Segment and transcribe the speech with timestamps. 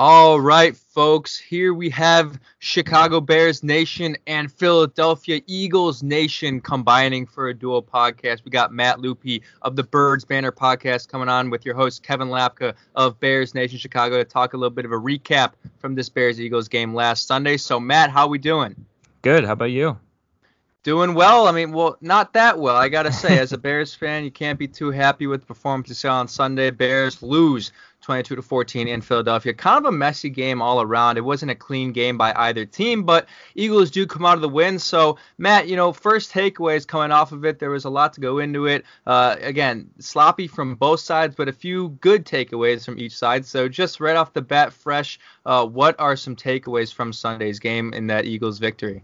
[0.00, 1.36] All right, folks.
[1.36, 8.44] Here we have Chicago Bears Nation and Philadelphia Eagles Nation combining for a dual podcast.
[8.44, 12.28] We got Matt Lupe of the Birds Banner podcast coming on with your host Kevin
[12.28, 16.08] Lapka of Bears Nation Chicago to talk a little bit of a recap from this
[16.08, 17.56] Bears Eagles game last Sunday.
[17.56, 18.76] So, Matt, how we doing?
[19.22, 19.44] Good.
[19.44, 19.98] How about you?
[20.84, 21.48] Doing well.
[21.48, 22.76] I mean, well, not that well.
[22.76, 25.88] I gotta say, as a Bears fan, you can't be too happy with the performance
[25.88, 26.70] you saw on Sunday.
[26.70, 27.72] Bears lose
[28.08, 29.52] 22 to 14 in Philadelphia.
[29.52, 31.18] Kind of a messy game all around.
[31.18, 34.48] It wasn't a clean game by either team, but Eagles do come out of the
[34.48, 34.78] win.
[34.78, 38.22] So, Matt, you know, first takeaways coming off of it, there was a lot to
[38.22, 38.86] go into it.
[39.06, 43.44] Uh, again, sloppy from both sides, but a few good takeaways from each side.
[43.44, 47.92] So, just right off the bat, fresh, uh, what are some takeaways from Sunday's game
[47.92, 49.02] in that Eagles victory?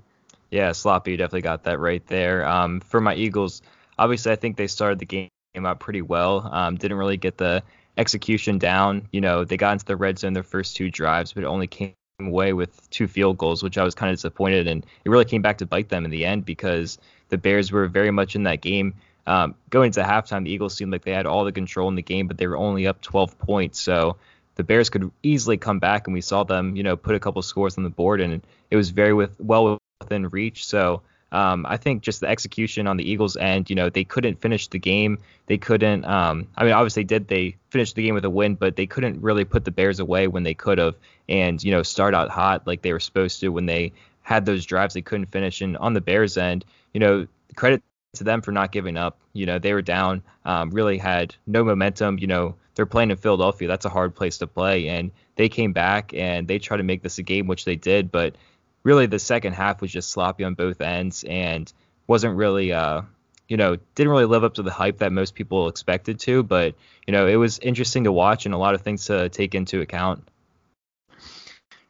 [0.51, 1.19] Yeah, sloppy.
[1.19, 2.49] Definitely got that right there.
[2.49, 3.61] Um, for my Eagles,
[3.99, 6.49] obviously, I think they started the game out pretty well.
[6.51, 7.63] Um, didn't really get the
[7.97, 9.09] execution down.
[9.13, 11.67] You know, they got into the red zone their first two drives, but it only
[11.67, 14.67] came away with two field goals, which I was kind of disappointed.
[14.67, 17.87] And it really came back to bite them in the end because the Bears were
[17.89, 18.95] very much in that game.
[19.27, 22.03] Um, going into halftime, the Eagles seemed like they had all the control in the
[22.03, 23.81] game, but they were only up 12 points.
[23.81, 24.17] So
[24.57, 27.41] the Bears could easily come back, and we saw them, you know, put a couple
[27.43, 30.67] scores on the board, and it was very with well within reach.
[30.67, 34.41] So um, I think just the execution on the Eagles' end, you know, they couldn't
[34.41, 35.19] finish the game.
[35.47, 36.05] They couldn't.
[36.05, 39.21] Um, I mean, obviously did they finish the game with a win, but they couldn't
[39.21, 40.95] really put the Bears away when they could have,
[41.29, 44.65] and you know, start out hot like they were supposed to when they had those
[44.65, 45.61] drives they couldn't finish.
[45.61, 47.83] And on the Bears' end, you know, credit
[48.15, 49.19] to them for not giving up.
[49.33, 52.19] You know, they were down, um, really had no momentum.
[52.19, 53.69] You know, they're playing in Philadelphia.
[53.69, 57.03] That's a hard place to play, and they came back and they tried to make
[57.03, 58.37] this a game, which they did, but
[58.85, 61.73] really the second half was just sloppy on both ends and
[62.07, 63.03] wasn't really uh
[63.49, 66.75] you know didn't really live up to the hype that most people expected to but
[67.07, 69.81] you know it was interesting to watch and a lot of things to take into
[69.81, 70.23] account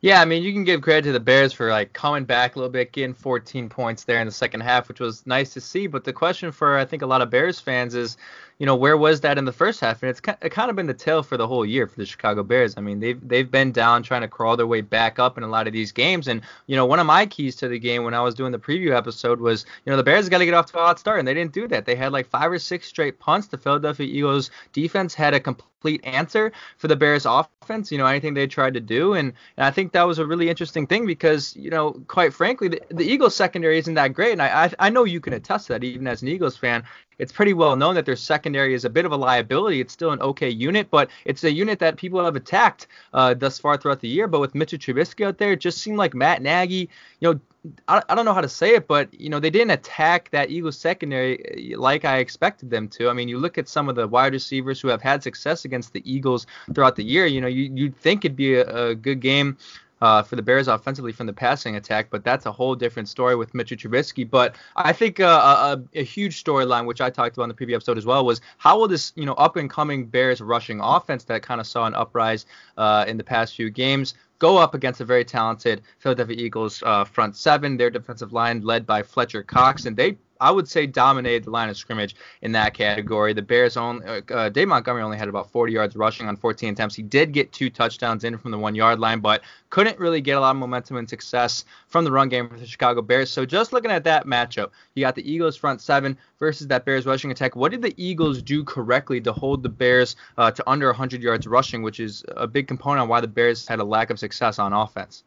[0.05, 2.59] yeah, I mean, you can give credit to the Bears for like coming back a
[2.59, 5.87] little bit, getting 14 points there in the second half, which was nice to see.
[5.87, 8.19] But the question for I think a lot of Bears fans is,
[8.59, 10.03] you know, where was that in the first half?
[10.03, 12.75] And it's kind of been the tale for the whole year for the Chicago Bears.
[12.77, 15.49] I mean, they've they've been down trying to crawl their way back up in a
[15.49, 16.29] lot of these games.
[16.29, 18.59] And you know, one of my keys to the game when I was doing the
[18.59, 21.19] preview episode was, you know, the Bears got to get off to a hot start,
[21.19, 21.85] and they didn't do that.
[21.85, 23.49] They had like five or six straight punts.
[23.49, 27.91] The Philadelphia Eagles defense had a complete answer for the Bears offense.
[27.91, 30.49] You know, anything they tried to do, and, and I think that was a really
[30.49, 34.43] interesting thing because, you know, quite frankly, the, the Eagles secondary isn't that great, and
[34.43, 36.85] I, I I know you can attest to that even as an Eagles fan
[37.19, 39.81] it's pretty well known that their secondary is a bit of a liability.
[39.81, 43.59] It's still an okay unit, but it's a unit that people have attacked uh, thus
[43.59, 44.29] far throughout the year.
[44.29, 46.89] But with Mitchell Trubisky out there, it just seemed like Matt Nagy,
[47.21, 47.41] you know,
[47.89, 50.51] I, I don't know how to say it, but you know they didn't attack that
[50.51, 53.09] Eagles secondary uh, like I expected them to.
[53.09, 55.93] I mean, you look at some of the wide receivers who have had success against
[55.93, 57.27] the Eagles throughout the year.
[57.27, 59.57] You know, you you'd think it'd be a, a good game
[60.05, 63.37] uh, for the Bears offensively from the passing attack, but that's a whole different story
[63.37, 64.29] with Mitchell Trubisky.
[64.29, 67.79] But I think uh, a, a, huge storyline, which I talked about in the previous
[67.79, 71.25] episode as well, was how will this you know up and coming Bears rushing offense
[71.25, 72.45] that kind of saw an uprise
[72.77, 77.05] uh, in the past few games go up against a very talented Philadelphia Eagles uh,
[77.05, 77.79] front seven.
[77.79, 81.69] Their defensive line led by Fletcher Cox, and they I would say dominated the line
[81.69, 83.33] of scrimmage in that category.
[83.33, 86.73] The Bears only uh, uh, Dave Montgomery only had about 40 yards rushing on 14
[86.73, 86.95] attempts.
[86.95, 90.37] He did get two touchdowns in from the one yard line, but couldn't really get
[90.37, 93.31] a lot of momentum and success from the run game for the Chicago Bears.
[93.31, 97.07] So just looking at that matchup, you got the Eagles front seven versus that Bears
[97.07, 97.57] rushing attack.
[97.57, 101.47] What did the Eagles do correctly to hold the Bears uh, to under 100 yards
[101.47, 104.59] rushing, which is a big component on why the Bears had a lack of success
[104.59, 105.25] on offense?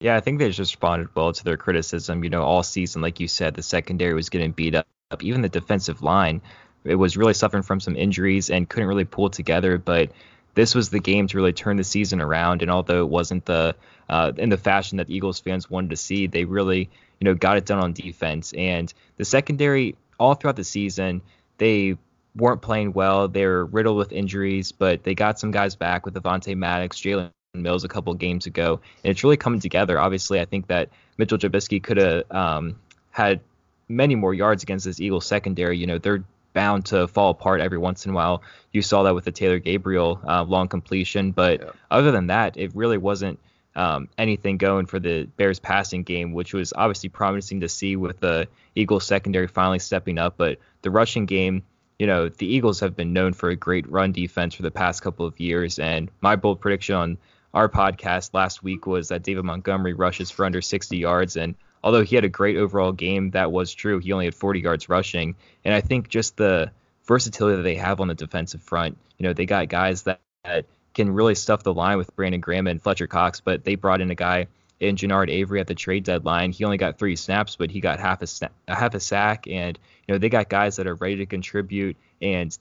[0.00, 2.24] Yeah, I think they just responded well to their criticism.
[2.24, 4.86] You know, all season, like you said, the secondary was getting beat up.
[5.20, 6.40] Even the defensive line,
[6.84, 9.76] it was really suffering from some injuries and couldn't really pull together.
[9.76, 10.12] But
[10.54, 12.62] this was the game to really turn the season around.
[12.62, 13.76] And although it wasn't the
[14.08, 16.88] uh, in the fashion that the Eagles fans wanted to see, they really,
[17.20, 18.54] you know, got it done on defense.
[18.54, 21.20] And the secondary, all throughout the season,
[21.58, 21.98] they
[22.34, 23.28] weren't playing well.
[23.28, 27.32] They were riddled with injuries, but they got some guys back with Avonte Maddox, Jalen
[27.54, 29.98] Mills a couple games ago, and it's really coming together.
[29.98, 30.88] Obviously, I think that
[31.18, 32.76] Mitchell Trubisky could have um,
[33.10, 33.40] had
[33.88, 35.76] many more yards against this Eagles secondary.
[35.76, 38.42] You know, they're bound to fall apart every once in a while.
[38.72, 41.70] You saw that with the Taylor Gabriel uh, long completion, but yeah.
[41.90, 43.40] other than that, it really wasn't
[43.74, 48.20] um, anything going for the Bears passing game, which was obviously promising to see with
[48.20, 50.34] the Eagles secondary finally stepping up.
[50.36, 51.64] But the rushing game,
[51.98, 55.02] you know, the Eagles have been known for a great run defense for the past
[55.02, 57.18] couple of years, and my bold prediction on
[57.54, 61.36] our podcast last week was that David Montgomery rushes for under 60 yards.
[61.36, 63.98] And although he had a great overall game, that was true.
[63.98, 65.34] He only had 40 yards rushing.
[65.64, 66.70] And I think just the
[67.06, 70.66] versatility that they have on the defensive front, you know, they got guys that, that
[70.94, 74.10] can really stuff the line with Brandon Graham and Fletcher Cox, but they brought in
[74.10, 74.46] a guy
[74.80, 76.52] in Genard Avery at the trade deadline.
[76.52, 79.78] He only got three snaps, but he got half a sna- half a sack, and
[80.08, 82.56] you know they got guys that are ready to contribute, and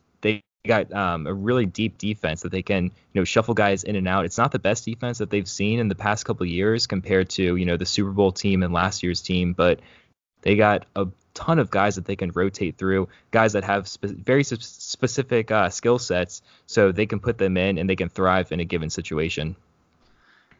[0.67, 4.07] got um, a really deep defense that they can you know shuffle guys in and
[4.07, 4.25] out.
[4.25, 7.55] It's not the best defense that they've seen in the past couple years compared to
[7.55, 9.79] you know the Super Bowl team and last year's team, but
[10.41, 14.05] they got a ton of guys that they can rotate through, guys that have spe-
[14.05, 18.09] very sp- specific uh, skill sets, so they can put them in and they can
[18.09, 19.55] thrive in a given situation.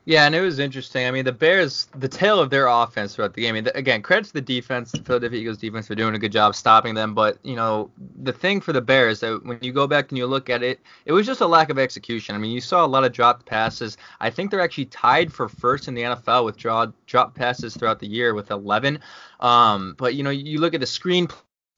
[0.06, 1.06] Yeah, and it was interesting.
[1.06, 3.56] I mean, the Bears, the tail of their offense throughout the game.
[3.56, 6.32] I mean, again, credit to the defense, the Philadelphia Eagles defense for doing a good
[6.32, 7.14] job stopping them.
[7.14, 7.92] But you know,
[8.24, 10.80] the thing for the Bears that when you go back and you look at it,
[11.06, 12.34] it was just a lack of execution.
[12.34, 13.98] I mean, you saw a lot of dropped passes.
[14.20, 18.00] I think they're actually tied for first in the NFL with draw drop passes throughout
[18.00, 19.00] the year with 11.
[19.42, 21.28] Um, but you know, you look at the screen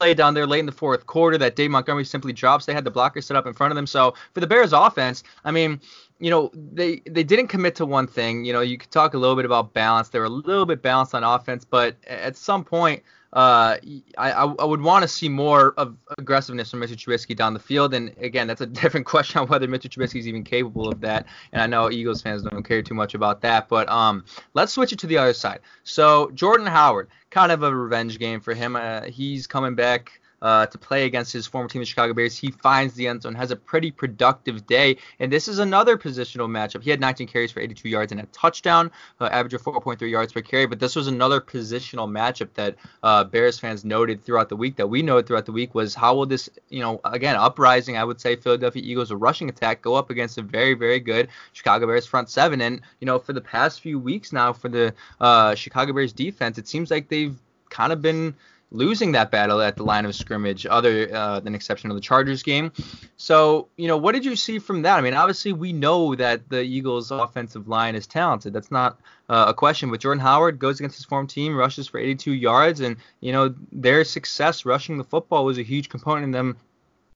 [0.02, 2.66] play down there late in the fourth quarter that Dave Montgomery simply drops.
[2.66, 3.86] They had the blocker set up in front of them.
[3.86, 5.80] So for the Bears offense, I mean,
[6.22, 8.46] you know, they they didn't commit to one thing.
[8.46, 10.10] You know, you could talk a little bit about balance.
[10.10, 13.02] They were a little bit balanced on offense, but at some point,
[13.34, 13.78] uh,
[14.20, 16.96] I, I would want to see more of aggressiveness from Mr.
[16.96, 17.96] Trubisky down the field.
[17.96, 19.90] And again, that's a different question on whether Mr.
[19.90, 21.26] Trubisky is even capable of that.
[21.54, 23.68] And I know Eagles fans don't care too much about that.
[23.68, 25.62] But um, let's switch it to the other side.
[25.84, 28.76] So Jordan Howard, kind of a revenge game for him.
[28.76, 32.38] Uh, he's coming back uh, to play against his former team, the Chicago Bears.
[32.38, 36.50] He finds the end zone, has a pretty productive day, and this is another positional
[36.50, 36.84] matchup.
[36.84, 40.34] He had 19 carries for 82 yards and a touchdown, uh, average of 4.3 yards
[40.34, 40.66] per carry.
[40.66, 44.88] But this was another positional matchup that uh, Bears fans noted throughout the week, that
[44.88, 48.20] we noted throughout the week, was how will this, you know, again, uprising, I would
[48.20, 52.06] say, Philadelphia Eagles, a rushing attack, go up against a very, very good Chicago Bears
[52.06, 52.62] front seven.
[52.62, 56.58] And you know, for the past few weeks now, for the uh, Chicago Bears defense,
[56.58, 57.38] it seems like they've
[57.70, 58.36] kind of been
[58.72, 62.42] losing that battle at the line of scrimmage, other uh, than exception of the Chargers
[62.42, 62.72] game.
[63.18, 64.98] So, you know, what did you see from that?
[64.98, 68.54] I mean, obviously we know that the Eagles' offensive line is talented.
[68.54, 69.92] That's not uh, a question.
[69.92, 73.54] But Jordan Howard goes against his former team, rushes for 82 yards, and you know
[73.72, 76.58] their success rushing the football was a huge component in them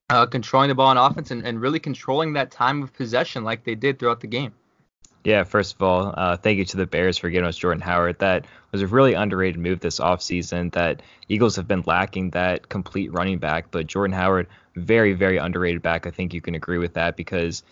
[0.09, 3.63] uh, controlling the ball on offense and, and really controlling that time of possession like
[3.63, 4.53] they did throughout the game.
[5.25, 8.19] Yeah, first of all, uh, thank you to the Bears for getting us Jordan Howard.
[8.19, 13.11] That was a really underrated move this offseason that Eagles have been lacking that complete
[13.11, 13.71] running back.
[13.71, 16.05] But Jordan Howard, very, very underrated back.
[16.05, 17.63] I think you can agree with that because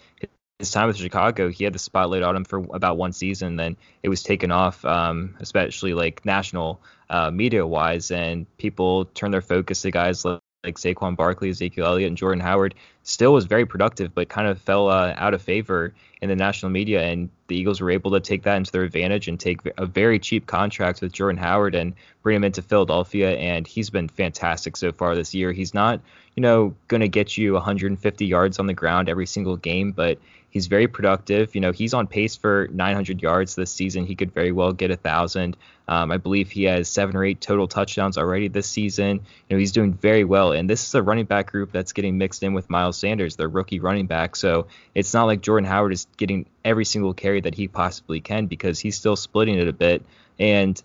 [0.57, 3.55] his time with Chicago, he had the spotlight on him for about one season.
[3.55, 9.33] Then it was taken off, um, especially like national uh, media wise, and people turned
[9.33, 13.45] their focus to guys like like Saquon Barkley, Ezekiel Elliott, and Jordan Howard still was
[13.45, 17.03] very productive, but kind of fell uh, out of favor in the national media.
[17.03, 20.19] And the Eagles were able to take that into their advantage and take a very
[20.19, 23.31] cheap contract with Jordan Howard and bring him into Philadelphia.
[23.31, 25.51] And he's been fantastic so far this year.
[25.51, 25.99] He's not,
[26.35, 30.17] you know, going to get you 150 yards on the ground every single game, but
[30.53, 31.55] He's very productive.
[31.55, 34.05] You know, he's on pace for 900 yards this season.
[34.05, 35.57] He could very well get a thousand.
[35.87, 39.21] Um, I believe he has seven or eight total touchdowns already this season.
[39.49, 40.51] You know, he's doing very well.
[40.51, 43.49] And this is a running back group that's getting mixed in with Miles Sanders, their
[43.49, 44.35] rookie running back.
[44.35, 48.47] So it's not like Jordan Howard is getting every single carry that he possibly can
[48.47, 50.03] because he's still splitting it a bit.
[50.39, 50.81] And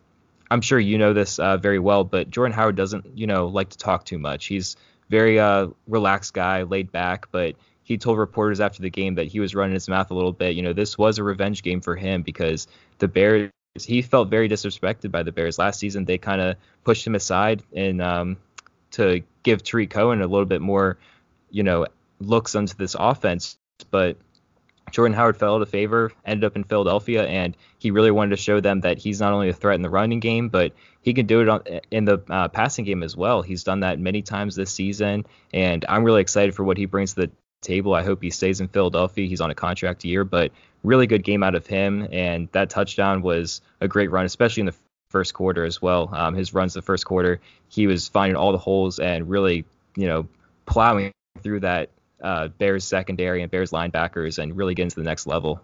[0.51, 3.71] I'm sure you know this uh, very well, but Jordan Howard doesn't, you know, like
[3.71, 4.47] to talk too much.
[4.47, 4.77] He's
[5.09, 9.41] very uh, relaxed guy, laid back, but he told reporters after the game that he
[9.41, 10.55] was running his mouth a little bit.
[10.55, 12.67] You know, this was a revenge game for him because
[12.99, 13.51] the Bears,
[13.83, 16.05] he felt very disrespected by the Bears last season.
[16.05, 18.37] They kind of pushed him aside and um,
[18.93, 20.99] to give Tarik Cohen a little bit more,
[21.51, 21.87] you know,
[22.21, 23.59] looks onto this offense.
[23.91, 24.17] But
[24.91, 28.37] Jordan Howard fell out of favor, ended up in Philadelphia, and he really wanted to
[28.37, 30.73] show them that he's not only a threat in the running game, but
[31.03, 33.43] he can do it on, in the uh, passing game as well.
[33.43, 37.15] He's done that many times this season, and I'm really excited for what he brings
[37.15, 37.95] to the table.
[37.95, 39.29] I hope he stays in Philadelphia.
[39.29, 40.53] He's on a contract year, but
[40.85, 42.09] really good game out of him.
[42.13, 44.75] And that touchdown was a great run, especially in the
[45.11, 46.11] first quarter as well.
[46.13, 49.65] Um, his runs the first quarter, he was finding all the holes and really,
[49.97, 50.29] you know,
[50.67, 51.91] plowing through that
[52.23, 55.61] uh, Bears secondary and Bears linebackers and really getting to the next level.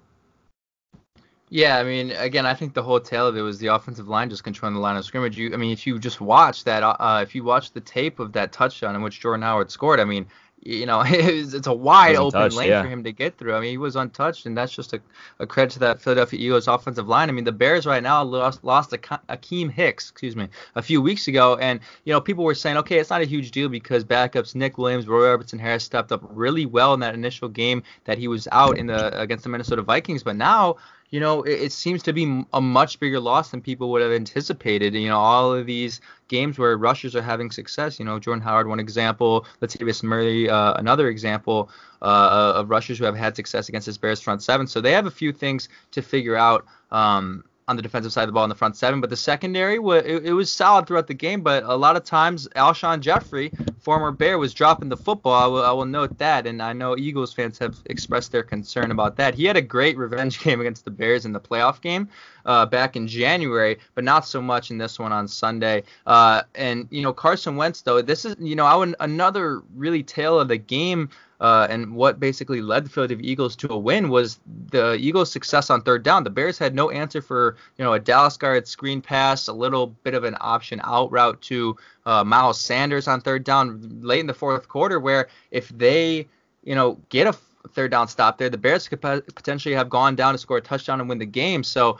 [1.51, 4.31] Yeah, I mean, again, I think the whole tale of it was the offensive line
[4.31, 5.39] just controlling the line of scrimmage.
[5.39, 8.33] You, I mean, if you just watch that, uh, if you watch the tape of
[8.33, 10.27] that touchdown in which Jordan Howard scored, I mean,
[10.65, 12.83] you know, it's, a wide open lane yeah.
[12.83, 13.55] for him to get through.
[13.55, 15.01] I mean, he was untouched, and that's just a,
[15.39, 17.29] a credit to that Philadelphia Eagles offensive line.
[17.29, 21.29] I mean, the Bears right now lost lost Akiem Hicks, excuse me, a few weeks
[21.29, 24.55] ago, and you know, people were saying, okay, it's not a huge deal because backups
[24.55, 28.29] Nick Williams, Roy Robertson Harris stepped up really well in that initial game that he
[28.29, 30.77] was out in the against the Minnesota Vikings, but now
[31.11, 34.13] you know, it, it, seems to be a much bigger loss than people would have
[34.13, 34.95] anticipated.
[34.95, 37.99] You know, all of these games where rushers are having success.
[37.99, 41.71] You know, Jordan Howard, one example, Latavius Murray, uh, another example
[42.03, 44.67] uh, of rushers who have had success against this Bears front seven.
[44.67, 46.67] So they have a few things to figure out.
[46.91, 49.77] Um, on the defensive side of the ball in the front seven, but the secondary
[49.77, 51.41] it, was solid throughout the game.
[51.41, 55.33] But a lot of times, Alshon Jeffery, former Bear, was dropping the football.
[55.33, 58.91] I will, I will note that, and I know Eagles fans have expressed their concern
[58.91, 59.35] about that.
[59.35, 62.09] He had a great revenge game against the Bears in the playoff game
[62.47, 65.83] uh, back in January, but not so much in this one on Sunday.
[66.07, 70.03] Uh, and you know Carson Wentz, though, this is you know I would, another really
[70.03, 71.09] tale of the game
[71.41, 74.39] uh, and what basically led the Philadelphia Eagles to a win was
[74.71, 76.25] the Eagles' success on third down.
[76.25, 79.89] The Bears had no answer for you know a Dallas Goedert screen pass, a little
[79.89, 84.27] bit of an option out route to uh, Miles Sanders on third down late in
[84.27, 86.27] the fourth quarter, where if they
[86.63, 87.37] you know get a
[87.73, 91.01] third down stop there, the Bears could potentially have gone down to score a touchdown
[91.01, 91.65] and win the game.
[91.65, 91.99] So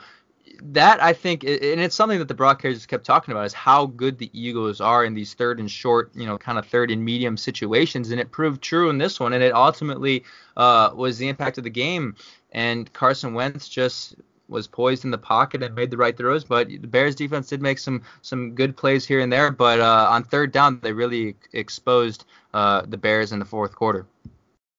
[0.61, 4.17] that I think, and it's something that the broadcasters kept talking about, is how good
[4.17, 7.37] the Eagles are in these third and short, you know, kind of third and medium
[7.37, 10.23] situations, and it proved true in this one, and it ultimately
[10.57, 12.15] uh, was the impact of the game.
[12.51, 14.15] And Carson Wentz just
[14.47, 17.61] was poised in the pocket and made the right throws, but the Bears defense did
[17.61, 21.35] make some some good plays here and there, but uh, on third down they really
[21.53, 24.05] exposed uh, the Bears in the fourth quarter.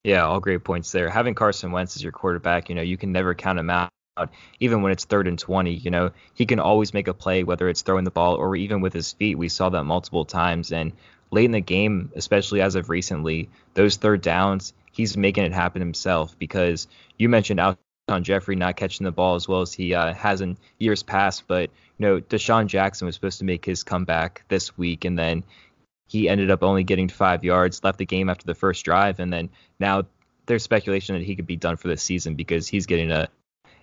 [0.04, 1.10] Yeah, all great points there.
[1.10, 3.90] Having Carson Wentz as your quarterback, you know, you can never count him out
[4.60, 5.74] even when it's third and 20.
[5.74, 8.80] You know, he can always make a play, whether it's throwing the ball or even
[8.80, 9.38] with his feet.
[9.38, 10.72] We saw that multiple times.
[10.72, 10.92] And
[11.30, 15.80] late in the game, especially as of recently, those third downs, he's making it happen
[15.80, 20.14] himself because you mentioned Alshon Jeffery not catching the ball as well as he uh,
[20.14, 21.44] has in years past.
[21.46, 25.44] But, you know, DeSean Jackson was supposed to make his comeback this week, and then
[26.08, 29.32] he ended up only getting five yards, left the game after the first drive, and
[29.32, 30.04] then now
[30.46, 33.28] there's speculation that he could be done for the season because he's getting a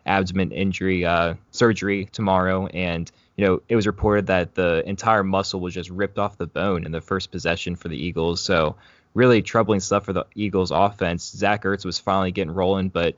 [0.05, 5.59] abdomen injury uh, surgery tomorrow, and you know it was reported that the entire muscle
[5.59, 8.41] was just ripped off the bone in the first possession for the Eagles.
[8.41, 8.75] So
[9.13, 11.29] really troubling stuff for the Eagles offense.
[11.29, 13.15] Zach Ertz was finally getting rolling, but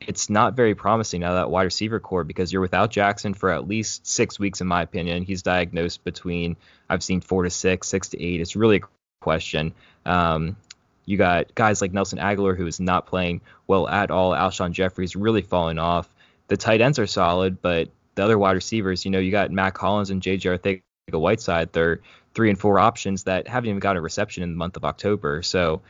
[0.00, 3.66] it's not very promising now that wide receiver core because you're without Jackson for at
[3.66, 5.22] least six weeks, in my opinion.
[5.22, 6.56] He's diagnosed between
[6.88, 8.40] I've seen four to six, six to eight.
[8.40, 8.80] It's really a
[9.20, 9.72] question.
[10.04, 10.56] Um,
[11.06, 14.32] you got guys like Nelson Agholor who is not playing well at all.
[14.32, 16.08] Alshon Jeffery's really falling off
[16.48, 19.76] the tight ends are solid, but the other wide receivers, you know, you got Mack
[19.76, 20.48] Hollins and J.J.
[20.48, 21.72] Arcega-Whiteside.
[21.72, 22.00] They're
[22.34, 25.42] three and four options that haven't even got a reception in the month of October.
[25.42, 25.82] So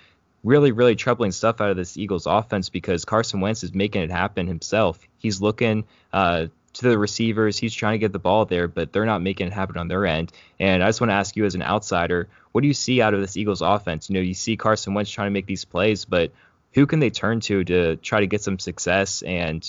[0.44, 4.10] really, really troubling stuff out of this Eagles offense because Carson Wentz is making it
[4.10, 4.98] happen himself.
[5.18, 7.58] He's looking uh, to the receivers.
[7.58, 10.06] He's trying to get the ball there, but they're not making it happen on their
[10.06, 10.32] end.
[10.60, 13.14] And I just want to ask you as an outsider, what do you see out
[13.14, 14.08] of this Eagles offense?
[14.08, 16.32] You know, you see Carson Wentz trying to make these plays, but
[16.74, 19.66] who can they turn to to try to get some success and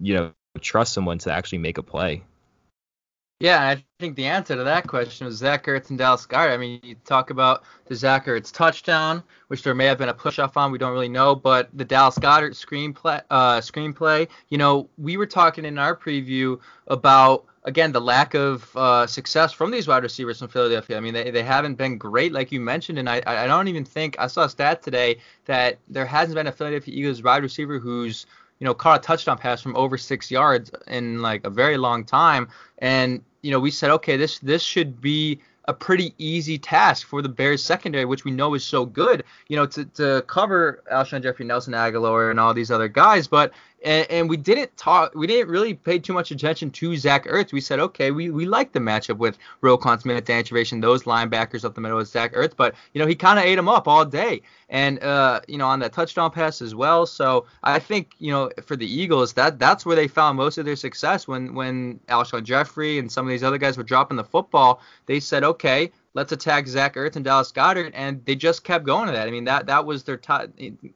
[0.00, 2.22] you know trust someone to actually make a play.
[3.40, 6.52] Yeah, I think the answer to that question was Zach Ertz and Dallas Goedert.
[6.52, 10.14] I mean, you talk about the Zach Ertz touchdown, which there may have been a
[10.14, 14.56] push off on, we don't really know, but the Dallas Goedert screenplay, uh, screenplay, you
[14.56, 19.70] know, we were talking in our preview about again the lack of uh, success from
[19.70, 20.96] these wide receivers from Philadelphia.
[20.96, 23.84] I mean, they, they haven't been great, like you mentioned, and I I don't even
[23.84, 27.78] think I saw a stat today that there hasn't been a Philadelphia Eagles wide receiver
[27.78, 28.26] who's
[28.58, 32.04] you know, caught a touchdown pass from over six yards in like a very long
[32.04, 32.48] time.
[32.78, 37.22] And, you know, we said, okay, this this should be a pretty easy task for
[37.22, 41.22] the Bears secondary, which we know is so good, you know, to, to cover Alshon
[41.22, 43.26] Jeffery, Nelson Agholor, and all these other guys.
[43.26, 43.52] But
[43.84, 47.52] and, and, we didn't talk, we didn't really pay too much attention to Zach Ertz.
[47.52, 51.64] We said, okay, we, we like the matchup with Roquan Smith, Dan Trevathan, those linebackers
[51.64, 53.86] up the middle with Zach Ertz, but you know he kind of ate him up
[53.86, 57.06] all day, and uh, you know on that touchdown pass as well.
[57.06, 60.64] So I think you know for the Eagles that that's where they found most of
[60.64, 64.24] their success when when Alshon Jeffery and some of these other guys were dropping the
[64.24, 64.80] football.
[65.06, 69.06] They said, okay, let's attack Zach Ertz and Dallas Goedert, and they just kept going
[69.06, 69.28] to that.
[69.28, 70.48] I mean, that that was their top.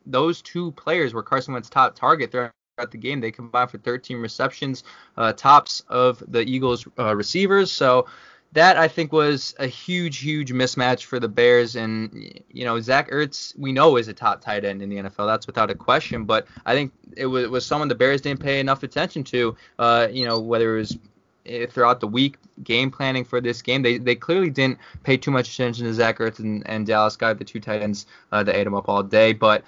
[0.07, 2.53] Those two players were Carson Wentz's top target throughout
[2.91, 3.21] the game.
[3.21, 4.85] They combined for 13 receptions,
[5.17, 7.71] uh, tops of the Eagles uh, receivers.
[7.73, 8.07] So
[8.53, 11.77] that I think was a huge, huge mismatch for the Bears.
[11.77, 15.27] And you know, Zach Ertz, we know is a top tight end in the NFL.
[15.27, 16.25] That's without a question.
[16.25, 19.57] But I think it was, it was someone the Bears didn't pay enough attention to.
[19.79, 20.99] Uh, you know, whether it was
[21.47, 23.83] eh, throughout the week game planning for this game.
[23.83, 27.33] They they clearly didn't pay too much attention to Zach Ertz and, and Dallas Guy,
[27.35, 29.33] the two tight ends uh, that ate him up all day.
[29.33, 29.65] But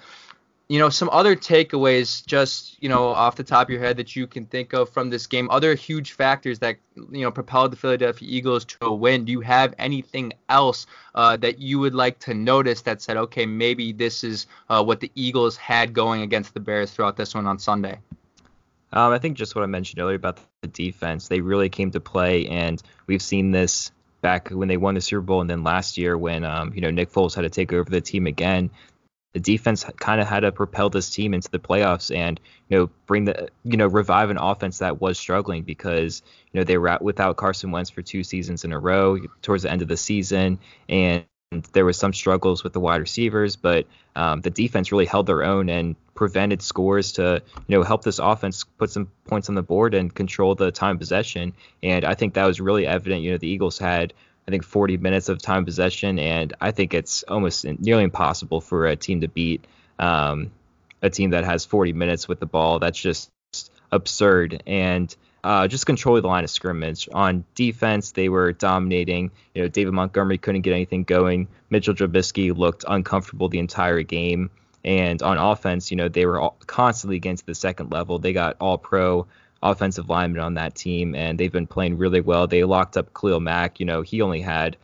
[0.71, 4.15] you know, some other takeaways just, you know, off the top of your head that
[4.15, 7.75] you can think of from this game, other huge factors that, you know, propelled the
[7.75, 9.25] Philadelphia Eagles to a win.
[9.25, 13.45] Do you have anything else uh, that you would like to notice that said, okay,
[13.45, 17.47] maybe this is uh, what the Eagles had going against the Bears throughout this one
[17.47, 17.99] on Sunday?
[18.93, 21.99] Um, I think just what I mentioned earlier about the defense, they really came to
[21.99, 25.97] play, and we've seen this back when they won the Super Bowl, and then last
[25.97, 28.69] year when um, you know Nick Foles had to take over the team again.
[29.33, 32.89] The defense kind of had to propel this team into the playoffs and you know
[33.05, 36.21] bring the you know revive an offense that was struggling because
[36.51, 39.63] you know they were out without Carson Wentz for two seasons in a row towards
[39.63, 40.59] the end of the season
[40.89, 41.25] and
[41.73, 43.85] there was some struggles with the wide receivers, but
[44.15, 48.19] um, the defense really held their own and prevented scores to you know help this
[48.19, 51.53] offense put some points on the board and control the time possession.
[51.83, 53.21] And I think that was really evident.
[53.21, 54.13] You know, the Eagles had
[54.47, 58.87] I think 40 minutes of time possession, and I think it's almost nearly impossible for
[58.87, 59.65] a team to beat
[59.99, 60.51] um,
[61.01, 62.79] a team that has 40 minutes with the ball.
[62.79, 63.29] That's just
[63.91, 64.63] absurd.
[64.65, 67.09] And uh, just controlling the line of scrimmage.
[67.13, 69.31] On defense, they were dominating.
[69.55, 71.47] You know, David Montgomery couldn't get anything going.
[71.69, 74.51] Mitchell Trubisky looked uncomfortable the entire game.
[74.83, 78.19] And on offense, you know, they were constantly against the second level.
[78.19, 79.27] They got all pro
[79.63, 82.47] offensive linemen on that team, and they've been playing really well.
[82.47, 83.79] They locked up Khalil Mack.
[83.79, 84.77] You know, he only had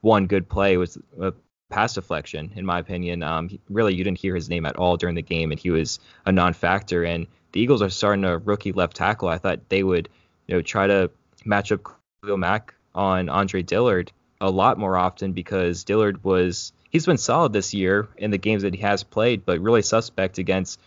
[0.00, 1.32] one good play was a
[1.70, 3.22] pass deflection, in my opinion.
[3.22, 6.00] Um, really, you didn't hear his name at all during the game, and he was
[6.26, 7.04] a non-factor.
[7.04, 9.28] And the Eagles are starting a rookie left tackle.
[9.28, 10.08] I thought they would,
[10.46, 11.10] you know, try to
[11.44, 11.80] match up
[12.22, 17.52] Khalil Mack on Andre Dillard a lot more often because Dillard was he's been solid
[17.52, 20.80] this year in the games that he has played, but really suspect against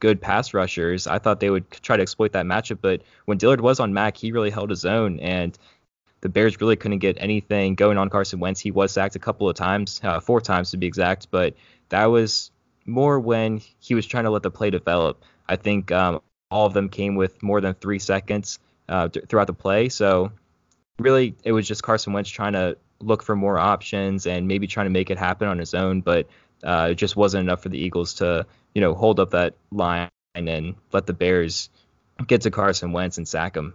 [0.00, 1.06] good pass rushers.
[1.06, 4.16] I thought they would try to exploit that matchup, but when Dillard was on Mack,
[4.16, 5.56] he really held his own, and
[6.22, 8.60] the Bears really couldn't get anything going on Carson Wentz.
[8.60, 11.54] He was sacked a couple of times, uh, four times to be exact, but
[11.90, 12.50] that was
[12.86, 15.22] more when he was trying to let the play develop.
[15.48, 19.46] I think um, all of them came with more than three seconds uh, th- throughout
[19.46, 19.88] the play.
[19.88, 20.32] So
[20.98, 24.86] really, it was just Carson Wentz trying to look for more options and maybe trying
[24.86, 26.00] to make it happen on his own.
[26.00, 26.28] But
[26.62, 30.08] uh, it just wasn't enough for the Eagles to, you know, hold up that line
[30.34, 31.70] and let the Bears
[32.26, 33.74] get to Carson Wentz and sack him.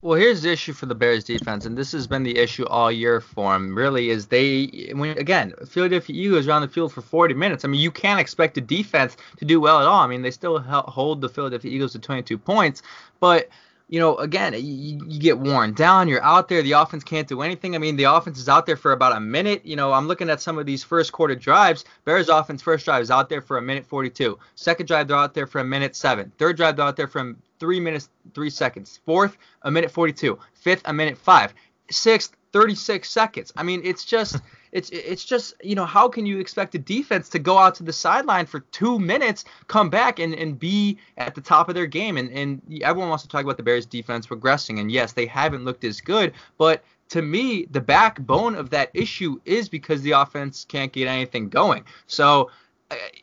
[0.00, 2.90] Well, here's the issue for the Bears defense, and this has been the issue all
[2.90, 3.72] year for them.
[3.76, 7.64] Really, is they when again Philadelphia Eagles are on the field for 40 minutes.
[7.64, 10.00] I mean, you can't expect a defense to do well at all.
[10.00, 12.82] I mean, they still hold the Philadelphia Eagles to 22 points,
[13.20, 13.48] but
[13.92, 16.08] you know, again, you, you, get worn down.
[16.08, 16.62] You're out there.
[16.62, 17.74] The offense can't do anything.
[17.74, 19.66] I mean, the offense is out there for about a minute.
[19.66, 21.84] You know, I'm looking at some of these first quarter drives.
[22.06, 24.38] Bears offense first drive is out there for a minute 42.
[24.54, 26.32] Second drive, they're out there for a minute seven.
[26.38, 28.98] Third drive, they're out there for three minutes, three seconds.
[29.04, 30.38] Fourth, a minute 42.
[30.54, 31.52] Fifth, a minute five.
[31.90, 33.52] Sixth, 36 seconds.
[33.56, 34.36] I mean, it's just
[34.72, 37.82] it's it's just you know how can you expect a defense to go out to
[37.82, 41.86] the sideline for two minutes, come back and, and be at the top of their
[41.86, 42.16] game?
[42.16, 45.64] And and everyone wants to talk about the Bears defense progressing, and yes, they haven't
[45.64, 50.64] looked as good, but to me, the backbone of that issue is because the offense
[50.66, 51.84] can't get anything going.
[52.06, 52.50] So,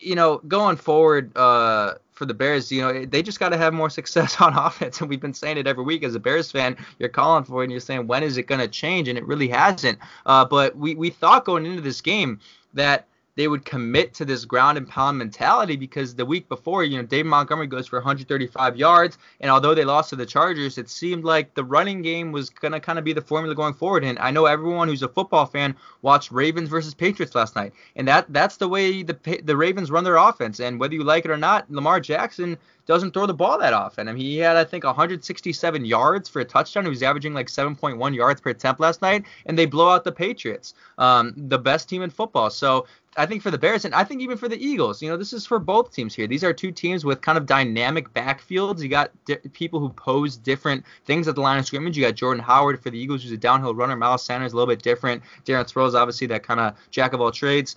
[0.00, 3.72] you know, going forward, uh, for the Bears, you know, they just got to have
[3.72, 5.00] more success on offense.
[5.00, 6.76] And we've been saying it every week as a Bears fan.
[6.98, 9.08] You're calling for it and you're saying, when is it going to change?
[9.08, 9.98] And it really hasn't.
[10.26, 12.38] Uh, but we, we thought going into this game
[12.74, 13.06] that
[13.40, 17.02] they would commit to this ground and pound mentality because the week before, you know,
[17.02, 21.24] Dave Montgomery goes for 135 yards, and although they lost to the Chargers, it seemed
[21.24, 24.04] like the running game was gonna kind of be the formula going forward.
[24.04, 28.06] And I know everyone who's a football fan watched Ravens versus Patriots last night, and
[28.08, 30.60] that that's the way the the Ravens run their offense.
[30.60, 34.08] And whether you like it or not, Lamar Jackson doesn't throw the ball that often.
[34.08, 36.84] I mean, he had I think 167 yards for a touchdown.
[36.84, 40.12] He was averaging like 7.1 yards per attempt last night, and they blow out the
[40.12, 42.50] Patriots, um, the best team in football.
[42.50, 45.16] So I think for the Bears and I think even for the Eagles, you know,
[45.16, 46.28] this is for both teams here.
[46.28, 48.80] These are two teams with kind of dynamic backfields.
[48.80, 51.96] You got di- people who pose different things at the line of scrimmage.
[51.96, 53.96] You got Jordan Howard for the Eagles, who's a downhill runner.
[53.96, 55.22] Miles Sanders a little bit different.
[55.44, 57.74] Darren Sproles, obviously that kind of jack of all trades.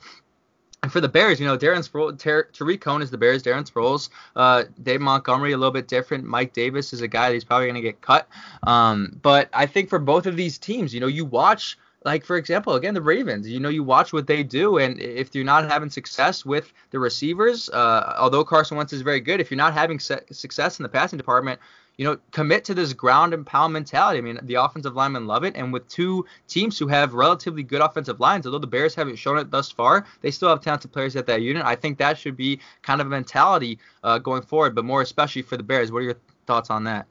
[0.83, 3.41] And for the Bears, you know, Darren Sproles, Ter- Tarik Cohen is the Bears.
[3.41, 6.25] Darren Sproles, uh, Dave Montgomery, a little bit different.
[6.25, 8.27] Mike Davis is a guy that he's probably going to get cut.
[8.63, 12.35] Um, but I think for both of these teams, you know, you watch like for
[12.35, 13.47] example, again the Ravens.
[13.47, 16.99] You know, you watch what they do, and if you're not having success with the
[16.99, 20.83] receivers, uh, although Carson Wentz is very good, if you're not having se- success in
[20.83, 21.61] the passing department,
[21.97, 24.17] you know, commit to this ground and pound mentality.
[24.17, 27.81] I mean, the offensive linemen love it, and with two teams who have relatively good
[27.81, 31.15] offensive lines, although the Bears haven't shown it thus far, they still have talented players
[31.15, 31.63] at that unit.
[31.63, 35.43] I think that should be kind of a mentality uh, going forward, but more especially
[35.43, 35.91] for the Bears.
[35.91, 37.05] What are your thoughts on that?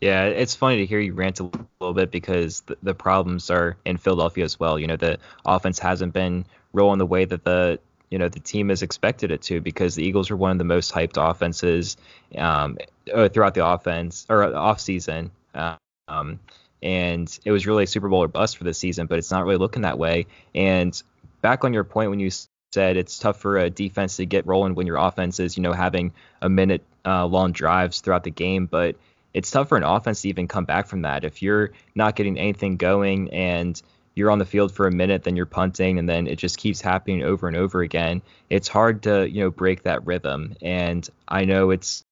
[0.00, 3.76] Yeah, it's funny to hear you rant a little bit because the, the problems are
[3.84, 4.78] in Philadelphia as well.
[4.78, 7.78] You know, the offense hasn't been rolling the way that the
[8.14, 10.62] you know the team has expected it to because the Eagles are one of the
[10.62, 11.96] most hyped offenses
[12.38, 12.78] um,
[13.12, 15.32] uh, throughout the offense or off season.
[15.52, 16.38] Um,
[16.80, 19.44] and it was really a Super Bowl or bust for this season, but it's not
[19.44, 20.26] really looking that way.
[20.54, 21.02] And
[21.42, 22.30] back on your point when you
[22.72, 25.72] said, it's tough for a defense to get rolling when your offense is, you know,
[25.72, 28.66] having a minute uh, long drives throughout the game.
[28.66, 28.94] But
[29.32, 31.24] it's tough for an offense to even come back from that.
[31.24, 33.82] If you're not getting anything going and
[34.14, 36.80] you're on the field for a minute, then you're punting, and then it just keeps
[36.80, 38.22] happening over and over again.
[38.50, 40.54] It's hard to, you know, break that rhythm.
[40.62, 42.04] And I know it's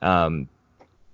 [0.00, 0.48] um,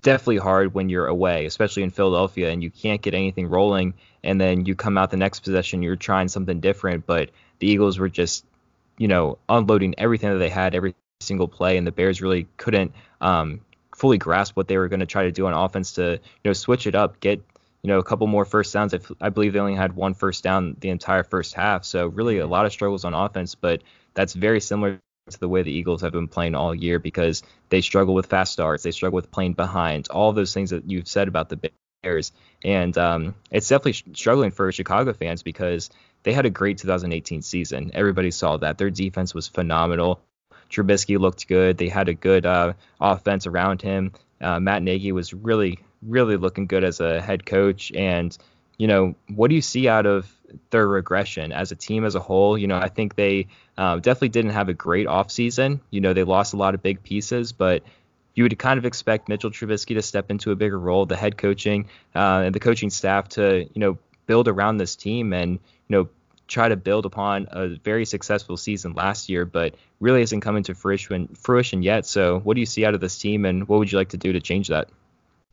[0.03, 3.95] definitely hard when you're away, especially in Philadelphia, and you can't get anything rolling.
[4.23, 7.99] And then you come out the next possession, you're trying something different, but the Eagles
[7.99, 8.45] were just,
[8.99, 12.93] you know, unloading everything that they had every single play, and the Bears really couldn't
[13.21, 13.61] um,
[13.97, 16.53] fully grasp what they were going to try to do on offense to, you know,
[16.53, 17.43] switch it up, get
[17.83, 18.95] you know, a couple more first downs.
[19.21, 21.85] I believe they only had one first down the entire first half.
[21.85, 23.83] So really a lot of struggles on offense, but
[24.15, 24.99] that's very similar
[25.31, 28.53] to the way the Eagles have been playing all year because they struggle with fast
[28.53, 31.71] starts, they struggle with playing behind, all those things that you've said about the
[32.03, 32.33] Bears.
[32.65, 35.91] And um, it's definitely struggling for Chicago fans because
[36.23, 37.93] they had a great 2018 season.
[37.95, 38.79] Everybody saw that.
[38.79, 40.21] Their defense was phenomenal.
[40.71, 41.79] Trubisky looked good.
[41.79, 44.13] They had a good uh, offense around him.
[44.41, 47.93] Uh, Matt Nagy was really, really looking good as a head coach.
[47.93, 48.37] And,
[48.79, 50.33] you know, what do you see out of
[50.71, 52.57] their regression as a team as a whole?
[52.57, 55.81] You know, I think they uh, definitely didn't have a great offseason.
[55.91, 57.83] You know, they lost a lot of big pieces, but
[58.35, 61.37] you would kind of expect Mitchell Trubisky to step into a bigger role, the head
[61.37, 65.59] coaching uh, and the coaching staff to, you know, build around this team and, you
[65.89, 66.09] know,
[66.51, 70.75] try to build upon a very successful season last year, but really hasn't come into
[70.75, 72.05] fruition, fruition yet.
[72.05, 74.17] So, what do you see out of this team, and what would you like to
[74.17, 74.89] do to change that?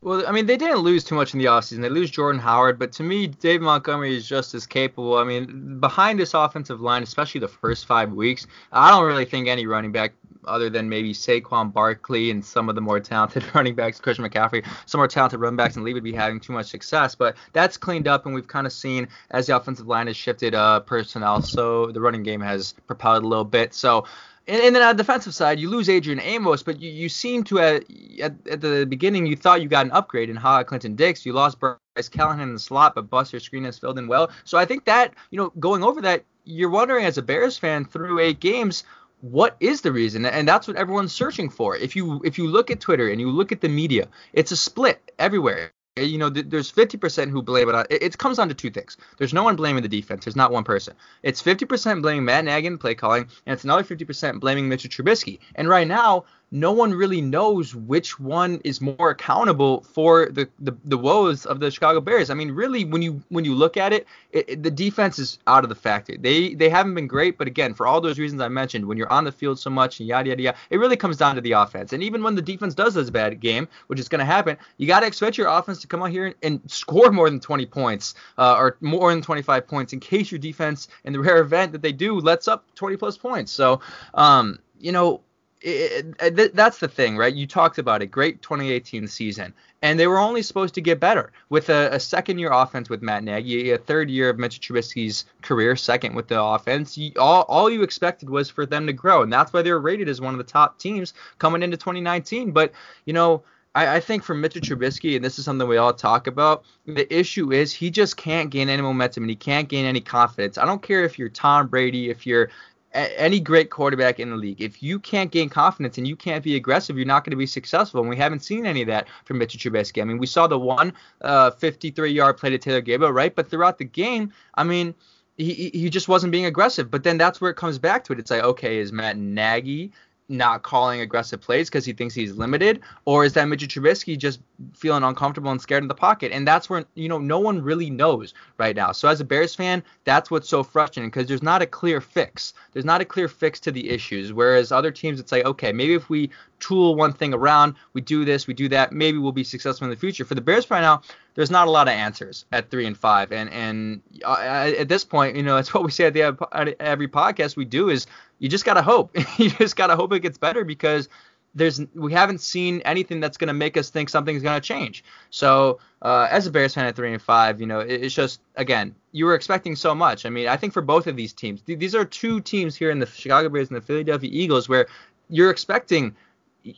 [0.00, 1.82] Well, I mean, they didn't lose too much in the offseason.
[1.82, 5.16] They lose Jordan Howard, but to me, Dave Montgomery is just as capable.
[5.16, 9.48] I mean, behind this offensive line, especially the first five weeks, I don't really think
[9.48, 10.12] any running back
[10.44, 14.64] other than maybe Saquon Barkley and some of the more talented running backs, Christian McCaffrey,
[14.86, 17.16] some more talented running backs, and Lee would be having too much success.
[17.16, 20.54] But that's cleaned up, and we've kind of seen as the offensive line has shifted
[20.54, 23.74] uh, personnel, so the running game has propelled a little bit.
[23.74, 24.04] So
[24.48, 27.44] and, and, then on the defensive side, you lose Adrian Amos, but you, you seem
[27.44, 27.80] to uh,
[28.20, 31.24] at, at the beginning you thought you got an upgrade in Ha Clinton Dix.
[31.24, 34.30] You lost Bryce Callahan in the slot, but Buster Skrine has filled in well.
[34.44, 37.84] So I think that you know going over that, you're wondering as a Bears fan
[37.84, 38.84] through eight games,
[39.20, 42.70] what is the reason and that's what everyone's searching for if you if you look
[42.70, 46.30] at twitter and you look at the media it's a split everywhere Eh, you know,
[46.30, 47.86] th- there's 50% who blame it on.
[47.90, 48.96] It, it, comes down to two things.
[49.18, 50.24] There's no one blaming the defense.
[50.24, 50.94] There's not one person.
[51.22, 55.40] It's 50% blaming Matt Nagy and play calling, and it's another 50% blaming Mitchell Trubisky.
[55.54, 60.74] And right now, no one really knows which one is more accountable for the, the,
[60.84, 62.30] the woes of the Chicago Bears.
[62.30, 65.38] I mean, really, when you when you look at it, it, it, the defense is
[65.46, 66.16] out of the factor.
[66.16, 69.12] They they haven't been great, but again, for all those reasons I mentioned, when you're
[69.12, 71.52] on the field so much and yada yada yada, it really comes down to the
[71.52, 71.92] offense.
[71.92, 74.86] And even when the defense does this bad game, which is going to happen, you
[74.86, 77.66] got to expect your offense to come out here and, and score more than 20
[77.66, 81.72] points uh, or more than 25 points in case your defense, in the rare event
[81.72, 83.52] that they do, lets up 20 plus points.
[83.52, 83.80] So,
[84.14, 85.20] um, you know,
[85.60, 87.34] it, it, that's the thing, right?
[87.34, 88.06] You talked about it.
[88.06, 89.52] Great 2018 season.
[89.80, 93.02] And they were only supposed to get better with a, a second year offense with
[93.02, 96.98] Matt Nagy, a third year of Mitch Trubisky's career, second with the offense.
[96.98, 99.22] You, all, all you expected was for them to grow.
[99.22, 102.50] And that's why they were rated as one of the top teams coming into 2019.
[102.50, 102.72] But,
[103.04, 103.42] you know,
[103.74, 107.52] I, think for Mitchell Trubisky, and this is something we all talk about, the issue
[107.52, 110.58] is he just can't gain any momentum and he can't gain any confidence.
[110.58, 112.50] I don't care if you're Tom Brady, if you're
[112.92, 114.60] any great quarterback in the league.
[114.60, 117.46] If you can't gain confidence and you can't be aggressive, you're not going to be
[117.46, 118.00] successful.
[118.00, 120.00] And we haven't seen any of that from Mitchell Trubisky.
[120.00, 123.34] I mean, we saw the one uh, 53-yard play to Taylor Gabriel, right?
[123.34, 124.94] But throughout the game, I mean,
[125.36, 126.90] he he just wasn't being aggressive.
[126.90, 128.18] But then that's where it comes back to it.
[128.18, 129.92] It's like, okay, is Matt Nagy
[130.28, 134.40] not calling aggressive plays because he thinks he's limited, or is that Mitchell Trubisky just
[134.74, 136.32] feeling uncomfortable and scared in the pocket?
[136.32, 138.92] And that's where you know no one really knows right now.
[138.92, 142.54] So as a Bears fan, that's what's so frustrating because there's not a clear fix.
[142.72, 144.32] There's not a clear fix to the issues.
[144.32, 148.24] Whereas other teams, it's like okay, maybe if we tool one thing around, we do
[148.24, 150.24] this, we do that, maybe we'll be successful in the future.
[150.24, 151.02] For the Bears right now,
[151.38, 155.04] there's not a lot of answers at three and five, and and uh, at this
[155.04, 158.08] point, you know, it's what we say at the at every podcast we do is
[158.40, 159.16] you just gotta hope.
[159.38, 161.08] you just gotta hope it gets better because
[161.54, 165.04] there's we haven't seen anything that's going to make us think something's going to change.
[165.30, 168.40] So uh, as a Bears fan at three and five, you know, it, it's just
[168.56, 170.26] again you were expecting so much.
[170.26, 172.90] I mean, I think for both of these teams, th- these are two teams here
[172.90, 174.88] in the Chicago Bears and the Philadelphia Eagles where
[175.28, 176.16] you're expecting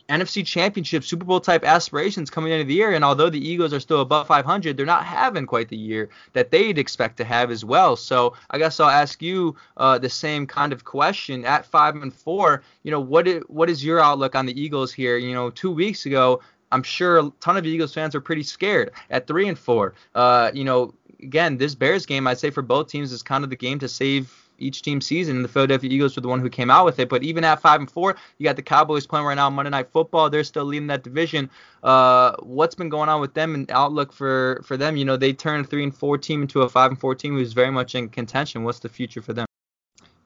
[0.09, 2.93] NFC Championship, Super Bowl type aspirations coming into the year.
[2.93, 6.51] And although the Eagles are still above 500, they're not having quite the year that
[6.51, 7.95] they'd expect to have as well.
[7.95, 12.13] So I guess I'll ask you uh, the same kind of question at five and
[12.13, 12.63] four.
[12.83, 15.17] You know, what is, what is your outlook on the Eagles here?
[15.17, 16.41] You know, two weeks ago,
[16.71, 19.93] I'm sure a ton of Eagles fans are pretty scared at three and four.
[20.15, 23.49] Uh, you know, again, this Bears game, I'd say for both teams is kind of
[23.49, 24.29] the game to save
[24.61, 25.37] each team season.
[25.37, 27.09] And the Philadelphia Eagles were the one who came out with it.
[27.09, 29.91] But even at five and four, you got the Cowboys playing right now Monday Night
[29.91, 30.29] Football.
[30.29, 31.49] They're still leading that division.
[31.83, 34.97] Uh, what's been going on with them and outlook for for them?
[34.97, 37.35] You know, they turned a three and four team into a five and four team
[37.35, 38.63] who's very much in contention.
[38.63, 39.45] What's the future for them?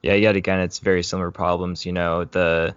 [0.01, 1.85] Yeah, yet again, it's very similar problems.
[1.85, 2.75] You know, the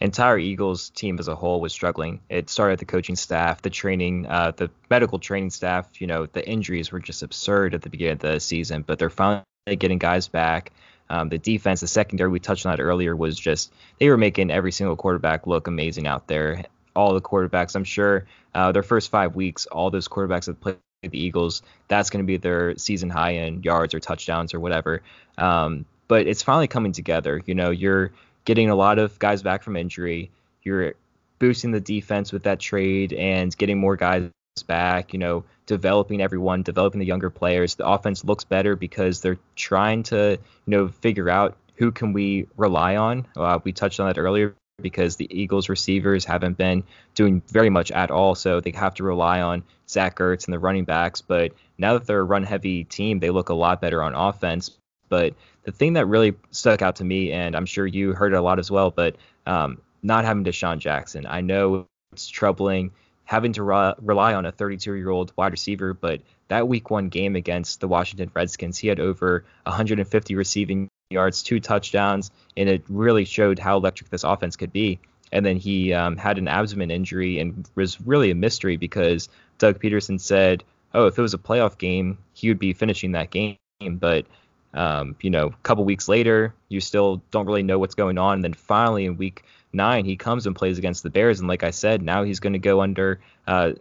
[0.00, 2.20] entire Eagles team as a whole was struggling.
[2.28, 6.00] It started at the coaching staff, the training, uh, the medical training staff.
[6.00, 9.10] You know, the injuries were just absurd at the beginning of the season, but they're
[9.10, 10.72] finally getting guys back.
[11.10, 14.50] Um, the defense, the secondary, we touched on that earlier, was just they were making
[14.50, 16.64] every single quarterback look amazing out there.
[16.94, 20.76] All the quarterbacks, I'm sure, uh, their first five weeks, all those quarterbacks that played
[21.02, 25.02] the Eagles, that's going to be their season high in yards or touchdowns or whatever.
[25.38, 27.40] Um, but it's finally coming together.
[27.46, 28.10] You know, you're
[28.44, 30.30] getting a lot of guys back from injury.
[30.62, 30.94] You're
[31.38, 34.30] boosting the defense with that trade and getting more guys
[34.66, 37.76] back, you know, developing everyone, developing the younger players.
[37.76, 42.48] The offense looks better because they're trying to, you know, figure out who can we
[42.56, 43.26] rely on.
[43.36, 46.82] Uh, we touched on that earlier because the Eagles receivers haven't been
[47.14, 50.58] doing very much at all, so they have to rely on Zach Ertz and the
[50.58, 51.20] running backs.
[51.20, 54.70] But now that they're a run-heavy team, they look a lot better on offense.
[55.08, 58.36] But the thing that really stuck out to me, and I'm sure you heard it
[58.36, 61.26] a lot as well, but um, not having DeSean Jackson.
[61.26, 62.92] I know it's troubling
[63.28, 67.10] having to re- rely on a 32 year old wide receiver, but that week one
[67.10, 72.82] game against the Washington Redskins, he had over 150 receiving yards, two touchdowns, and it
[72.88, 74.98] really showed how electric this offense could be.
[75.30, 79.78] And then he um, had an abdomen injury and was really a mystery because Doug
[79.78, 80.64] Pederson said,
[80.94, 83.58] oh, if it was a playoff game, he would be finishing that game.
[83.78, 84.24] But
[84.72, 88.36] um, you know, a couple weeks later, you still don't really know what's going on.
[88.36, 91.40] And then finally, in week nine, he comes and plays against the Bears.
[91.40, 93.72] And like I said, now he's going to go under, uh,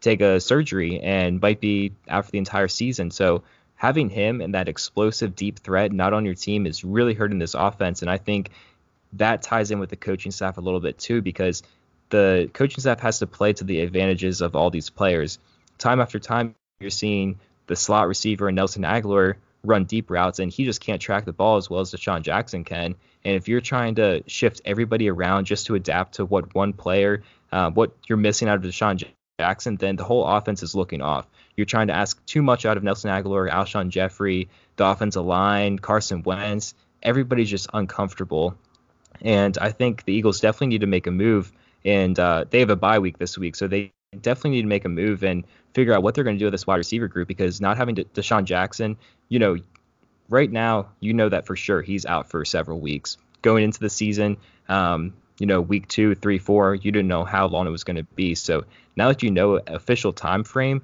[0.00, 3.10] take a surgery and might be out for the entire season.
[3.10, 3.42] So
[3.74, 7.54] having him and that explosive deep threat not on your team is really hurting this
[7.54, 8.02] offense.
[8.02, 8.50] And I think
[9.14, 11.62] that ties in with the coaching staff a little bit too, because
[12.10, 15.38] the coaching staff has to play to the advantages of all these players.
[15.78, 20.50] Time after time, you're seeing the slot receiver and Nelson Agholor run deep routes, and
[20.50, 22.94] he just can't track the ball as well as DeSean Jackson can.
[23.24, 27.22] And if you're trying to shift everybody around just to adapt to what one player,
[27.52, 29.04] uh, what you're missing out of DeSean
[29.38, 31.26] Jackson, then the whole offense is looking off.
[31.56, 35.78] You're trying to ask too much out of Nelson Agholor, Alshon Jeffery, the offensive line,
[35.78, 36.74] Carson Wentz.
[37.02, 38.54] Everybody's just uncomfortable.
[39.20, 41.52] And I think the Eagles definitely need to make a move.
[41.84, 44.84] And uh, they have a bye week this week, so they definitely need to make
[44.84, 47.28] a move and figure out what they're going to do with this wide receiver group
[47.28, 48.96] because not having De- DeSean Jackson,
[49.28, 49.56] you know,
[50.30, 53.18] right now you know that for sure he's out for several weeks.
[53.42, 54.38] Going into the season,
[54.68, 57.96] um, you know, week two, three, four, you didn't know how long it was going
[57.96, 58.34] to be.
[58.34, 58.64] So
[58.96, 60.82] now that you know official time frame,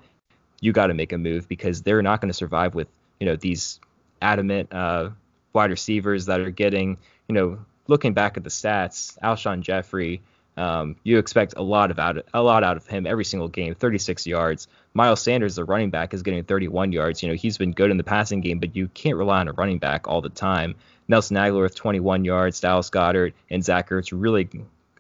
[0.61, 2.89] you got to make a move because they're not going to survive with
[3.21, 3.81] you know these
[4.21, 5.11] adamant uh,
[5.53, 10.23] wide receivers that are getting you know looking back at the stats, Alshon Jeffery,
[10.57, 13.75] um, you expect a lot of out a lot out of him every single game,
[13.75, 14.69] 36 yards.
[14.95, 17.23] Miles Sanders, the running back, is getting 31 yards.
[17.23, 19.53] You know he's been good in the passing game, but you can't rely on a
[19.53, 20.75] running back all the time.
[21.09, 24.49] Nelson Agholor with 21 yards, Dallas Goedert and Zach Ertz really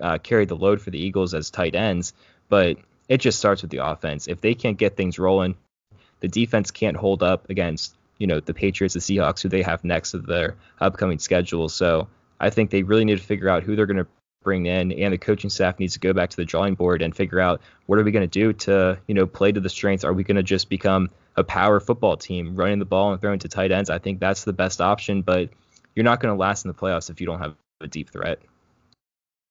[0.01, 2.13] uh, carried the load for the Eagles as tight ends.
[2.49, 2.77] But
[3.09, 4.29] it just starts with the offense.
[4.29, 5.57] If they can't get things rolling,
[6.21, 9.85] the defense can't hold up against you know the Patriots, the Seahawks, who they have
[9.85, 11.69] next to their upcoming schedule.
[11.69, 14.07] So I think they really need to figure out who they're going to
[14.47, 17.15] bring in, and the coaching staff needs to go back to the drawing board and
[17.15, 20.05] figure out what are we going to do to, you know, play to the strengths.
[20.05, 23.41] Are we going to just become a power football team, running the ball and throwing
[23.41, 23.91] to tight ends?
[23.91, 25.51] I think that's the best option, but
[25.97, 28.39] you're not going to last in the playoffs if you don't have a deep threat.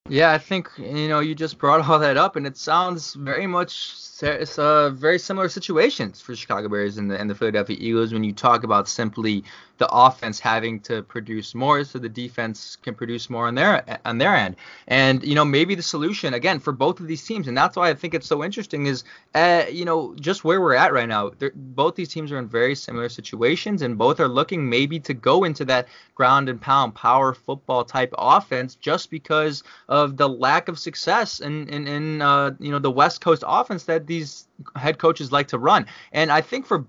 [0.08, 3.47] Yeah, I think you know you just brought all that up, and it sounds very
[3.47, 8.13] much it's uh, very similar situations for Chicago Bears and the and the Philadelphia Eagles
[8.13, 9.43] when you talk about simply
[9.78, 14.18] the offense having to produce more so the defense can produce more on their on
[14.18, 14.56] their end.
[14.88, 17.90] And you know maybe the solution again for both of these teams, and that's why
[17.90, 21.32] I think it's so interesting is uh, you know just where we're at right now.
[21.56, 25.44] both these teams are in very similar situations, and both are looking maybe to go
[25.44, 30.80] into that ground and pound power football type offense just because of the lack of
[30.80, 35.32] success in in, in uh, you know the West Coast offense that these head coaches
[35.32, 35.86] like to run.
[36.12, 36.86] And I think for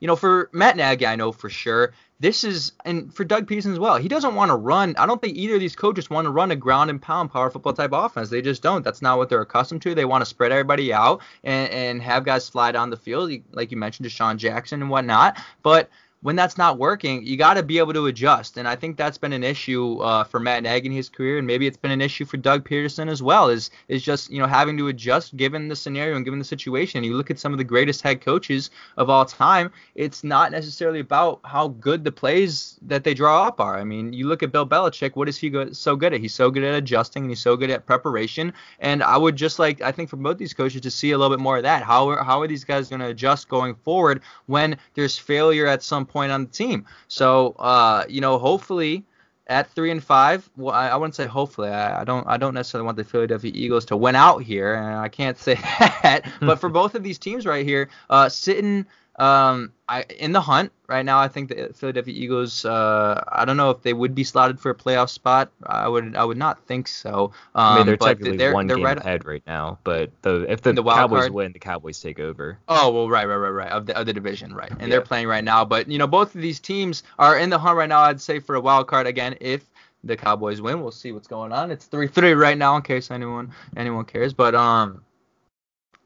[0.00, 3.72] you know for Matt Nagy, I know for sure this is and for Doug Pederson
[3.72, 3.96] as well.
[3.96, 4.96] He doesn't want to run.
[4.98, 7.48] I don't think either of these coaches want to run a ground and pound power
[7.48, 8.28] football type offense.
[8.28, 8.82] They just don't.
[8.82, 9.94] That's not what they're accustomed to.
[9.94, 13.70] They want to spread everybody out and, and have guys fly down the field, like
[13.70, 15.40] you mentioned, DeSean Jackson and whatnot.
[15.62, 18.56] But when that's not working, you got to be able to adjust.
[18.56, 21.46] And I think that's been an issue uh, for Matt Nagy in his career, and
[21.46, 23.48] maybe it's been an issue for Doug Pederson as well.
[23.48, 27.04] Is is just you know having to adjust given the scenario and given the situation.
[27.04, 29.70] You look at some of the greatest head coaches of all time.
[29.94, 33.78] It's not necessarily about how good the plays that they draw up are.
[33.78, 35.14] I mean, you look at Bill Belichick.
[35.14, 36.20] What is he go- so good at?
[36.20, 38.52] He's so good at adjusting, and he's so good at preparation.
[38.80, 41.34] And I would just like I think for both these coaches to see a little
[41.34, 41.84] bit more of that.
[41.84, 45.84] How are, how are these guys going to adjust going forward when there's failure at
[45.84, 46.86] some point on the team.
[47.08, 49.04] So, uh, you know, hopefully
[49.46, 51.70] at three and five, well, I, I wouldn't say hopefully.
[51.70, 52.26] I, I, don't.
[52.26, 55.54] I don't necessarily want the Philadelphia Eagles to win out here, and I can't say
[55.54, 56.22] that.
[56.40, 58.86] but for both of these teams right here, uh, sitting
[59.18, 62.64] um, I, in the hunt right now, I think the Philadelphia Eagles.
[62.64, 65.50] Uh, I don't know if they would be slotted for a playoff spot.
[65.66, 66.14] I would.
[66.14, 67.32] I would not think so.
[67.54, 70.10] Um, I mean, they're um, technically they're, one they're game right, ahead right now, but
[70.22, 72.58] the if the, the Cowboys card, win, the Cowboys take over.
[72.68, 73.70] Oh well, right, right, right, right.
[73.70, 74.88] Of the of the division, right, and yeah.
[74.88, 75.64] they're playing right now.
[75.64, 78.00] But you know, both of these teams are in the hunt right now.
[78.00, 79.64] I'd say for a wild card again if
[80.04, 80.80] the Cowboys win.
[80.80, 81.72] We'll see what's going on.
[81.72, 84.32] It's three three right now in case anyone anyone cares.
[84.32, 85.02] But um,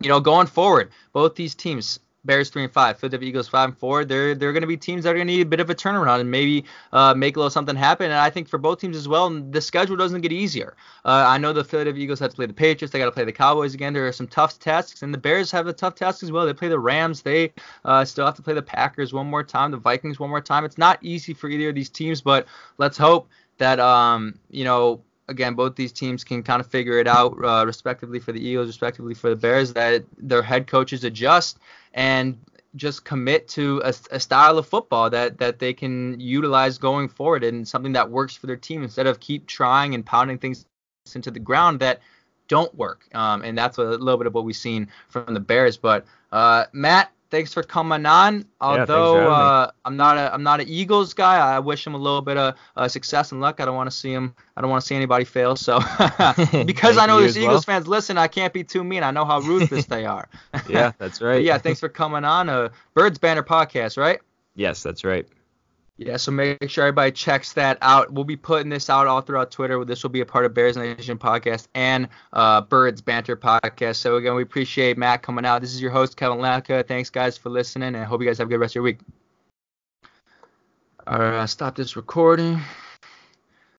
[0.01, 3.78] you know, going forward, both these teams Bears three and five, Philadelphia Eagles five and
[3.78, 4.04] four.
[4.04, 5.74] They're they're going to be teams that are going to need a bit of a
[5.74, 8.06] turnaround and maybe uh, make a little something happen.
[8.06, 10.76] And I think for both teams as well, the schedule doesn't get easier.
[11.04, 12.92] Uh, I know the Philadelphia Eagles have to play the Patriots.
[12.92, 13.92] They got to play the Cowboys again.
[13.92, 16.46] There are some tough tasks, and the Bears have a tough task as well.
[16.46, 17.22] They play the Rams.
[17.22, 17.52] They
[17.85, 20.64] uh, still have to play the Packers one more time, the Vikings one more time.
[20.64, 22.46] It's not easy for either of these teams, but
[22.78, 27.06] let's hope that um you know again, both these teams can kind of figure it
[27.06, 31.58] out, uh, respectively for the Eagles, respectively for the Bears, that their head coaches adjust
[31.94, 32.38] and
[32.74, 37.44] just commit to a, a, style of football that that they can utilize going forward
[37.44, 40.64] and something that works for their team instead of keep trying and pounding things
[41.14, 42.00] into the ground that
[42.48, 43.06] don't work.
[43.14, 45.76] Um, and that's a little bit of what we've seen from the Bears.
[45.76, 48.45] But uh, Matt, thanks for coming on.
[48.61, 51.99] Although yeah, uh, I'm not a I'm not an Eagles guy, I wish him a
[51.99, 53.59] little bit of uh, success and luck.
[53.59, 54.37] I don't want to see him.
[54.57, 55.57] I don't want to see anybody fail.
[55.57, 55.81] So
[56.64, 57.77] because I know there's Eagles well.
[57.77, 59.03] fans listen, I can't be too mean.
[59.03, 60.29] I know how ruthless they are.
[60.68, 61.42] yeah, that's right.
[61.42, 62.49] yeah, thanks for coming on.
[62.49, 64.21] Uh, Birds Banter podcast, right?
[64.55, 65.27] Yes, that's right.
[65.98, 68.12] Yeah, so make sure everybody checks that out.
[68.12, 69.85] We'll be putting this out all throughout Twitter.
[69.85, 73.96] This will be a part of Bears Nation podcast and uh, Birds Banter podcast.
[73.96, 75.61] So again, we appreciate Matt coming out.
[75.61, 76.87] This is your host Kevin Latka.
[76.88, 78.85] Thanks guys for listening, and I hope you guys have a good rest of your
[78.85, 79.00] week.
[81.07, 82.61] All right, stop this recording.